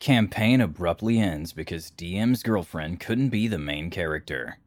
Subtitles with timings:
[0.00, 4.58] Campaign abruptly ends because DM's girlfriend couldn't be the main character.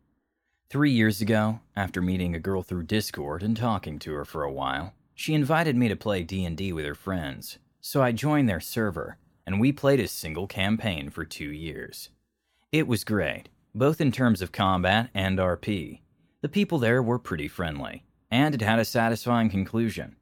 [0.70, 4.52] Three years ago, after meeting a girl through Discord and talking to her for a
[4.52, 7.60] while, she invited me to play D&D with her friends.
[7.80, 12.10] So I joined their server, and we played a single campaign for 2 years.
[12.74, 16.02] It was great, both in terms of combat and RP.
[16.42, 20.18] The people there were pretty friendly, and it had a satisfying conclusion.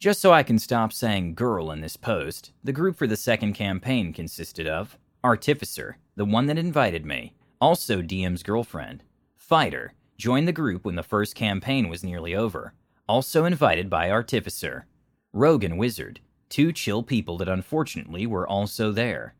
[0.00, 3.52] Just so I can stop saying girl in this post, the group for the second
[3.52, 9.02] campaign consisted of Artificer, the one that invited me, also DM's girlfriend,
[9.36, 12.72] Fighter, joined the group when the first campaign was nearly over,
[13.06, 14.86] also invited by Artificer,
[15.34, 19.34] Rogue and Wizard, two chill people that unfortunately were also there,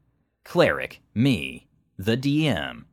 [0.45, 2.85] Cleric, me, the DM.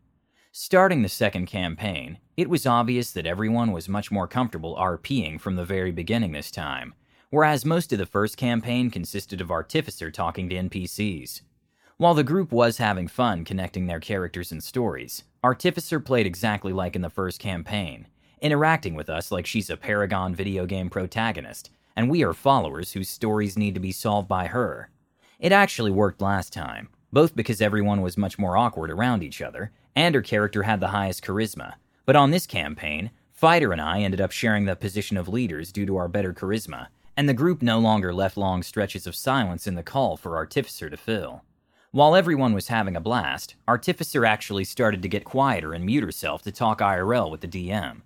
[0.53, 5.57] Starting the second campaign, it was obvious that everyone was much more comfortable RPing from
[5.57, 6.93] the very beginning this time
[7.29, 11.41] whereas most of the first campaign consisted of Artificer talking to NPCs.
[11.97, 16.95] While the group was having fun connecting their characters and stories, Artificer played exactly like
[16.95, 18.07] in the first campaign,
[18.41, 23.09] interacting with us like she's a Paragon video game protagonist, and we are followers whose
[23.09, 24.89] stories need to be solved by her.
[25.39, 29.71] It actually worked last time, both because everyone was much more awkward around each other,
[29.95, 31.73] and her character had the highest charisma.
[32.05, 35.85] But on this campaign, Fighter and I ended up sharing the position of leaders due
[35.85, 36.87] to our better charisma,
[37.17, 40.87] and the group no longer left long stretches of silence in the call for Artificer
[40.87, 41.43] to fill.
[41.89, 46.43] While everyone was having a blast, Artificer actually started to get quieter and mute herself
[46.43, 48.01] to talk IRL with the DM.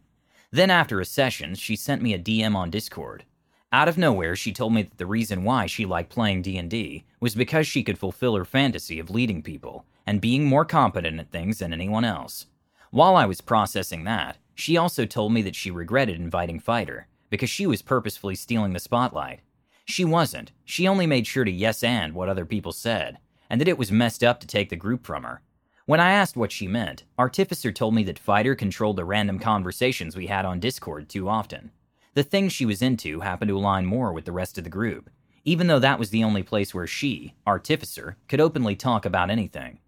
[0.49, 3.25] Then, after a session, she sent me a DM on Discord.
[3.73, 7.35] Out of nowhere, she told me that the reason why she liked playing D&D was
[7.35, 11.59] because she could fulfill her fantasy of leading people and being more competent at things
[11.59, 12.45] than anyone else.
[12.91, 17.49] While I was processing that, she also told me that she regretted inviting Fighter because
[17.49, 19.39] she was purposefully stealing the spotlight.
[19.85, 20.51] She wasn't.
[20.63, 23.17] She only made sure to yes and what other people said,
[23.49, 25.41] and that it was messed up to take the group from her.
[25.87, 30.15] When I asked what she meant, Artificer told me that Fighter controlled the random conversations
[30.15, 31.71] we had on Discord too often.
[32.13, 35.09] The things she was into happened to align more with the rest of the group,
[35.43, 39.79] even though that was the only place where she, Artificer, could openly talk about anything.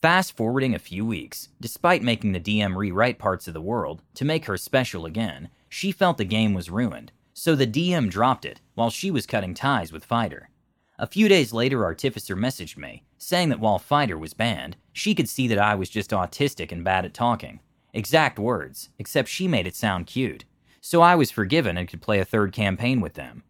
[0.00, 4.24] Fast forwarding a few weeks, despite making the DM rewrite parts of the world to
[4.24, 8.60] make her special again, she felt the game was ruined, so the DM dropped it
[8.74, 10.50] while she was cutting ties with Fighter.
[10.98, 15.28] A few days later, Artificer messaged me, saying that while Fighter was banned, she could
[15.28, 17.60] see that I was just autistic and bad at talking.
[17.92, 20.44] Exact words, except she made it sound cute.
[20.80, 23.44] So I was forgiven and could play a third campaign with them.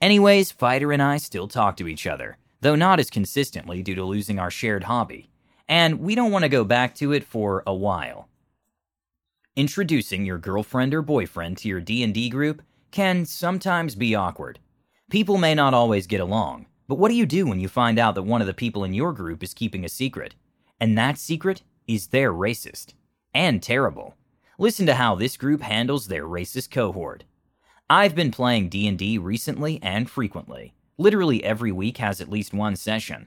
[0.00, 4.04] Anyways, Fighter and I still talk to each other, though not as consistently due to
[4.04, 5.30] losing our shared hobby.
[5.68, 8.28] And we don't want to go back to it for a while.
[9.58, 14.60] Introducing your girlfriend or boyfriend to your D&D group can sometimes be awkward.
[15.10, 18.14] People may not always get along, but what do you do when you find out
[18.14, 20.36] that one of the people in your group is keeping a secret?
[20.78, 22.94] And that secret is they're racist.
[23.34, 24.14] And terrible.
[24.60, 27.24] Listen to how this group handles their racist cohort.
[27.90, 30.72] I've been playing D&D recently and frequently.
[30.98, 33.26] Literally every week has at least one session.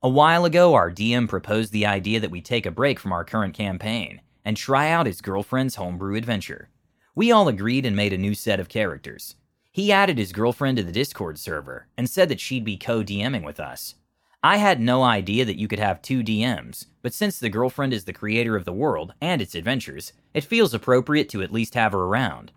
[0.00, 3.24] A while ago, our DM proposed the idea that we take a break from our
[3.24, 6.68] current campaign and try out his girlfriend's homebrew adventure.
[7.14, 9.36] We all agreed and made a new set of characters.
[9.70, 13.44] He added his girlfriend to the Discord server and said that she'd be co DMing
[13.44, 13.94] with us.
[14.42, 18.04] I had no idea that you could have two DMs, but since the girlfriend is
[18.04, 21.92] the creator of the world and its adventures, it feels appropriate to at least have
[21.92, 22.52] her around.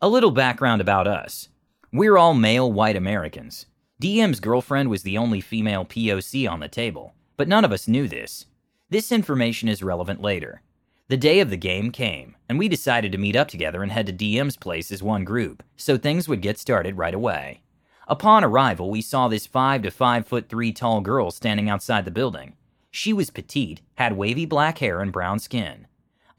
[0.00, 1.48] A little background about us
[1.92, 3.66] we're all male white Americans.
[4.02, 8.06] DM's girlfriend was the only female POC on the table, but none of us knew
[8.08, 8.46] this.
[8.90, 10.62] This information is relevant later.
[11.08, 14.06] The day of the game came, and we decided to meet up together and head
[14.06, 17.62] to DM's place as one group, so things would get started right away.
[18.08, 22.10] Upon arrival, we saw this 5 to 5 foot 3 tall girl standing outside the
[22.10, 22.54] building.
[22.90, 25.86] She was petite, had wavy black hair and brown skin.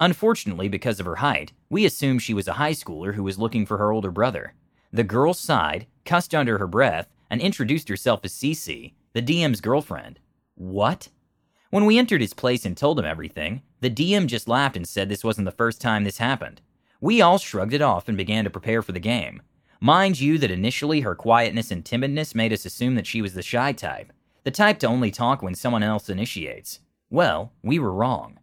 [0.02, 3.66] Unfortunately, because of her height, we assumed she was a high schooler who was looking
[3.66, 4.54] for her older brother.
[4.92, 10.20] The girl sighed, cussed under her breath, and introduced herself as Cece, the DM's girlfriend.
[10.56, 11.08] What?
[11.70, 15.10] When we entered his place and told him everything, the DM just laughed and said
[15.10, 16.62] this wasn't the first time this happened.
[17.02, 19.42] We all shrugged it off and began to prepare for the game.
[19.80, 23.44] Mind you, that initially her quietness and timidness made us assume that she was the
[23.44, 24.12] shy type,
[24.44, 26.80] the type to only talk when someone else initiates.
[27.10, 28.40] Well, we were wrong.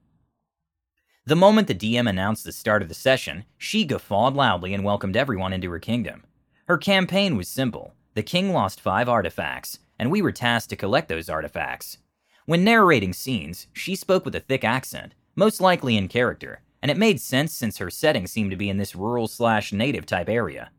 [1.26, 5.16] The moment the DM announced the start of the session, she guffawed loudly and welcomed
[5.16, 6.24] everyone into her kingdom.
[6.66, 11.08] Her campaign was simple the king lost five artifacts, and we were tasked to collect
[11.08, 11.98] those artifacts.
[12.46, 16.98] When narrating scenes, she spoke with a thick accent, most likely in character, and it
[16.98, 20.70] made sense since her setting seemed to be in this rural slash native type area.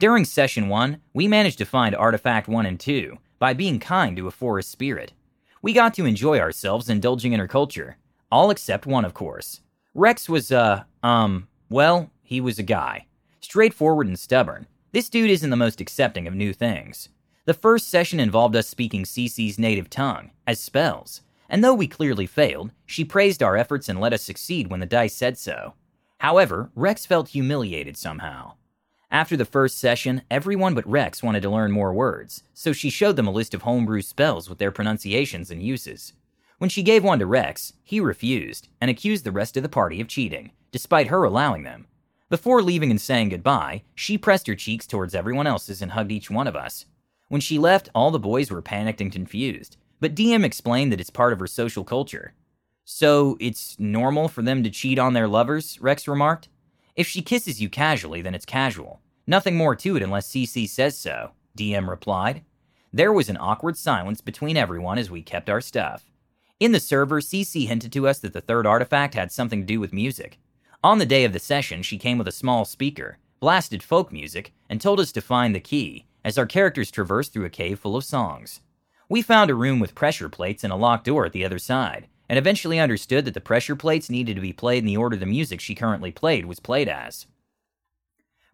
[0.00, 4.26] During session 1, we managed to find Artifact 1 and 2 by being kind to
[4.26, 5.12] a forest spirit.
[5.62, 7.96] We got to enjoy ourselves indulging in her culture.
[8.32, 9.60] All except one, of course.
[9.94, 13.06] Rex was, uh, um, well, he was a guy.
[13.40, 14.66] Straightforward and stubborn.
[14.90, 17.08] This dude isn't the most accepting of new things.
[17.46, 22.26] The first session involved us speaking Cece's native tongue, as spells, and though we clearly
[22.26, 25.74] failed, she praised our efforts and let us succeed when the dice said so.
[26.18, 28.54] However, Rex felt humiliated somehow.
[29.10, 33.16] After the first session, everyone but Rex wanted to learn more words, so she showed
[33.16, 36.14] them a list of homebrew spells with their pronunciations and uses.
[36.56, 40.00] When she gave one to Rex, he refused and accused the rest of the party
[40.00, 41.88] of cheating, despite her allowing them.
[42.30, 46.30] Before leaving and saying goodbye, she pressed her cheeks towards everyone else's and hugged each
[46.30, 46.86] one of us.
[47.34, 51.10] When she left, all the boys were panicked and confused, but DM explained that it's
[51.10, 52.32] part of her social culture.
[52.84, 56.48] So, it's normal for them to cheat on their lovers, Rex remarked.
[56.94, 59.00] If she kisses you casually, then it's casual.
[59.26, 62.44] Nothing more to it unless CC says so, DM replied.
[62.92, 66.08] There was an awkward silence between everyone as we kept our stuff.
[66.60, 69.80] In the server, CC hinted to us that the third artifact had something to do
[69.80, 70.38] with music.
[70.84, 74.52] On the day of the session, she came with a small speaker, blasted folk music,
[74.70, 77.96] and told us to find the key, as our characters traverse through a cave full
[77.96, 78.60] of songs.
[79.08, 82.08] We found a room with pressure plates and a locked door at the other side,
[82.28, 85.26] and eventually understood that the pressure plates needed to be played in the order the
[85.26, 87.26] music she currently played was played as.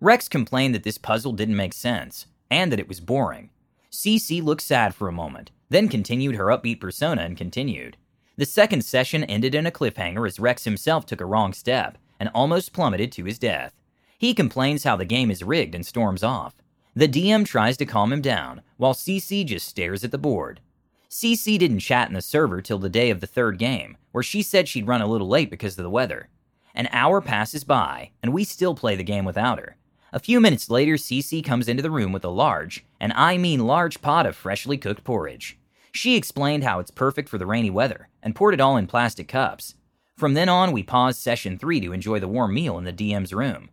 [0.01, 3.51] Rex complained that this puzzle didn't make sense, and that it was boring.
[3.93, 7.97] Cece looked sad for a moment, then continued her upbeat persona and continued.
[8.37, 12.31] The second session ended in a cliffhanger as Rex himself took a wrong step and
[12.35, 13.75] almost plummeted to his death.
[14.19, 16.55] He complains how the game is rigged and storms off.
[16.95, 20.61] The DM tries to calm him down, while CC just stares at the board.
[21.09, 24.43] CC didn't chat in the server till the day of the third game, where she
[24.43, 26.29] said she'd run a little late because of the weather.
[26.75, 29.77] An hour passes by, and we still play the game without her.
[30.13, 33.67] A few minutes later, CC comes into the room with a large, and I mean
[33.67, 35.59] large pot of freshly cooked porridge.
[35.93, 39.29] She explained how it's perfect for the rainy weather, and poured it all in plastic
[39.29, 39.75] cups.
[40.17, 43.33] From then on, we paused session 3 to enjoy the warm meal in the DM's
[43.33, 43.71] room.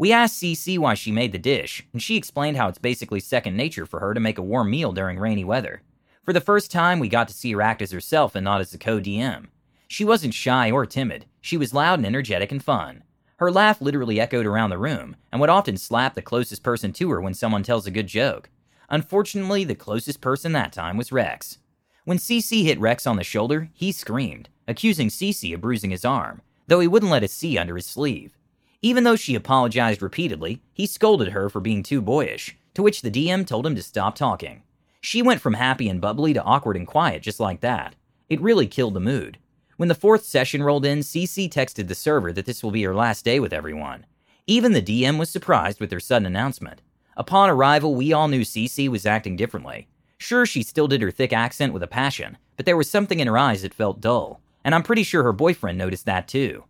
[0.00, 3.56] We asked Cece why she made the dish, and she explained how it's basically second
[3.56, 5.82] nature for her to make a warm meal during rainy weather.
[6.22, 8.70] For the first time, we got to see her act as herself and not as
[8.70, 9.46] the co DM.
[9.88, 13.02] She wasn't shy or timid, she was loud and energetic and fun.
[13.38, 17.10] Her laugh literally echoed around the room, and would often slap the closest person to
[17.10, 18.50] her when someone tells a good joke.
[18.88, 21.58] Unfortunately, the closest person that time was Rex.
[22.04, 26.40] When Cece hit Rex on the shoulder, he screamed, accusing Cece of bruising his arm,
[26.68, 28.37] though he wouldn't let us see under his sleeve.
[28.80, 33.10] Even though she apologized repeatedly, he scolded her for being too boyish, to which the
[33.10, 34.62] DM told him to stop talking.
[35.00, 37.96] She went from happy and bubbly to awkward and quiet just like that.
[38.28, 39.38] It really killed the mood.
[39.78, 42.94] When the fourth session rolled in, CC texted the server that this will be her
[42.94, 44.06] last day with everyone.
[44.46, 46.80] Even the DM was surprised with her sudden announcement.
[47.16, 49.88] Upon arrival, we all knew CC was acting differently.
[50.18, 53.26] Sure, she still did her thick accent with a passion, but there was something in
[53.26, 56.64] her eyes that felt dull, and I'm pretty sure her boyfriend noticed that too.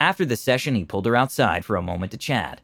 [0.00, 2.60] After the session, he pulled her outside for a moment to chat.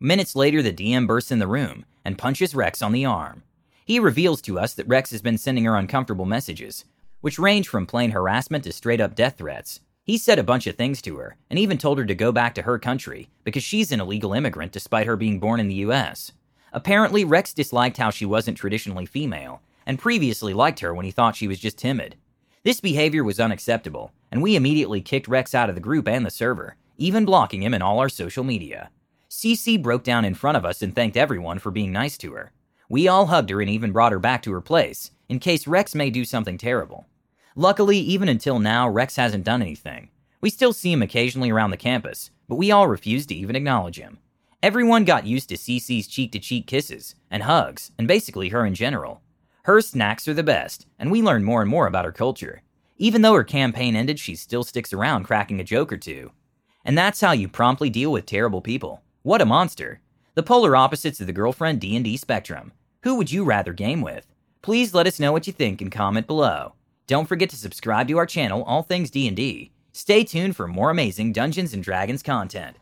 [0.00, 3.44] Minutes later, the DM bursts in the room and punches Rex on the arm.
[3.84, 6.84] He reveals to us that Rex has been sending her uncomfortable messages,
[7.20, 9.80] which range from plain harassment to straight up death threats.
[10.02, 12.56] He said a bunch of things to her, and even told her to go back
[12.56, 16.32] to her country because she's an illegal immigrant despite her being born in the US.
[16.72, 21.36] Apparently, Rex disliked how she wasn't traditionally female, and previously liked her when he thought
[21.36, 22.16] she was just timid.
[22.64, 26.30] This behavior was unacceptable, and we immediately kicked Rex out of the group and the
[26.30, 28.90] server, even blocking him in all our social media.
[29.28, 32.52] Cece broke down in front of us and thanked everyone for being nice to her.
[32.88, 35.94] We all hugged her and even brought her back to her place, in case Rex
[35.94, 37.06] may do something terrible.
[37.54, 40.08] Luckily, even until now, Rex hasn't done anything.
[40.40, 43.98] We still see him occasionally around the campus, but we all refuse to even acknowledge
[43.98, 44.18] him.
[44.62, 48.74] Everyone got used to Cece's cheek to cheek kisses and hugs, and basically her in
[48.74, 49.20] general.
[49.64, 52.62] Her snacks are the best, and we learn more and more about her culture.
[53.02, 56.30] Even though her campaign ended, she still sticks around cracking a joke or two.
[56.84, 59.02] And that's how you promptly deal with terrible people.
[59.22, 60.00] What a monster.
[60.36, 62.70] The polar opposites of the girlfriend D&D spectrum.
[63.02, 64.28] Who would you rather game with?
[64.62, 66.74] Please let us know what you think and comment below.
[67.08, 69.72] Don't forget to subscribe to our channel, All Things D&D.
[69.90, 72.76] Stay tuned for more amazing Dungeons & Dragons content.